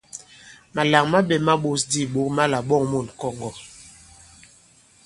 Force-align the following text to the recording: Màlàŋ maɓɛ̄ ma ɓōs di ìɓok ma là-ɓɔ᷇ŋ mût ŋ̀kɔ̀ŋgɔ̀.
Màlàŋ 0.75 1.05
maɓɛ̄ 1.11 1.43
ma 1.45 1.53
ɓōs 1.63 1.81
di 1.89 1.99
ìɓok 2.05 2.27
ma 2.35 2.43
là-ɓɔ᷇ŋ 2.51 2.83
mût 2.91 3.05
ŋ̀kɔ̀ŋgɔ̀. 3.13 3.53